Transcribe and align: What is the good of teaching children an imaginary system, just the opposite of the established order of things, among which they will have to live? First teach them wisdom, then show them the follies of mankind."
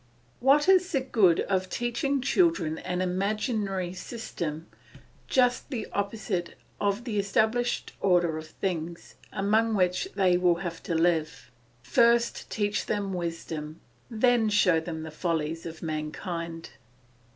What 0.39 0.67
is 0.67 0.91
the 0.93 0.99
good 1.01 1.41
of 1.41 1.69
teaching 1.69 2.21
children 2.21 2.79
an 2.79 3.01
imaginary 3.01 3.93
system, 3.93 4.65
just 5.27 5.69
the 5.69 5.85
opposite 5.93 6.55
of 6.79 7.03
the 7.03 7.19
established 7.19 7.93
order 8.01 8.35
of 8.39 8.47
things, 8.47 9.13
among 9.31 9.75
which 9.75 10.07
they 10.15 10.37
will 10.39 10.55
have 10.55 10.81
to 10.89 10.95
live? 10.95 11.51
First 11.83 12.49
teach 12.49 12.87
them 12.87 13.13
wisdom, 13.13 13.79
then 14.09 14.49
show 14.49 14.79
them 14.79 15.03
the 15.03 15.11
follies 15.11 15.67
of 15.67 15.83
mankind." 15.83 16.71